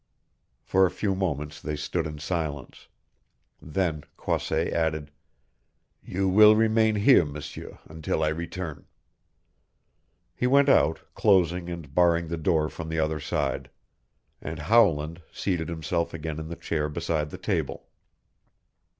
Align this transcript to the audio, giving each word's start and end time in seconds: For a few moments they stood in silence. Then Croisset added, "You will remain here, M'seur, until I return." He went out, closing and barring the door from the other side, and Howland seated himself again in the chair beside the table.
For 0.63 0.87
a 0.87 0.89
few 0.89 1.13
moments 1.13 1.61
they 1.61 1.75
stood 1.75 2.07
in 2.07 2.17
silence. 2.17 2.87
Then 3.61 4.03
Croisset 4.17 4.73
added, 4.73 5.11
"You 6.01 6.27
will 6.27 6.55
remain 6.55 6.95
here, 6.95 7.23
M'seur, 7.23 7.77
until 7.85 8.23
I 8.23 8.29
return." 8.29 8.87
He 10.33 10.47
went 10.47 10.69
out, 10.69 11.01
closing 11.13 11.69
and 11.69 11.93
barring 11.93 12.29
the 12.29 12.37
door 12.37 12.67
from 12.67 12.89
the 12.89 12.97
other 12.97 13.19
side, 13.19 13.69
and 14.41 14.57
Howland 14.57 15.21
seated 15.31 15.69
himself 15.69 16.15
again 16.15 16.39
in 16.39 16.47
the 16.47 16.55
chair 16.55 16.89
beside 16.89 17.29
the 17.29 17.37
table. 17.37 17.87